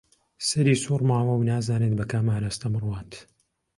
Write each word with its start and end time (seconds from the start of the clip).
سەری 0.47 0.75
سووڕماوە 0.83 1.33
و 1.35 1.47
نازانێت 1.49 1.93
بە 1.99 2.05
کام 2.11 2.25
ئاراستە 2.33 2.67
بڕوات 2.73 3.11